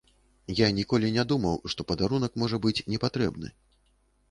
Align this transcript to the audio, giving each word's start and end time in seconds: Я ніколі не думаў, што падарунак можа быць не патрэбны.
Я 0.59 0.69
ніколі 0.77 1.11
не 1.17 1.25
думаў, 1.33 1.59
што 1.75 1.87
падарунак 1.93 2.41
можа 2.45 2.61
быць 2.67 2.83
не 2.95 3.03
патрэбны. 3.07 3.55